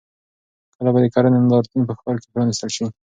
کله 0.75 0.89
به 0.93 0.99
د 1.03 1.05
کرنې 1.13 1.39
نندارتون 1.41 1.81
په 1.87 1.93
ښار 1.99 2.15
کې 2.21 2.27
پرانیستل 2.33 2.69
شي؟ 2.75 2.85